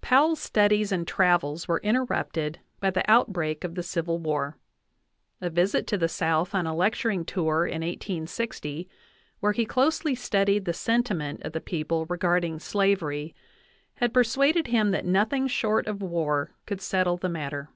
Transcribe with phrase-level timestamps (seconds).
[0.00, 4.56] Powell's studies and travels were interrupted by the out break of the Civil War.
[5.42, 8.88] A visit to the South on a lecturing tour in 1860,
[9.40, 9.52] where.
[9.52, 13.34] he closely studied the sentiment of the people regarding slavery,
[13.96, 17.68] had persuaded him that nothing short of war could settle the matter.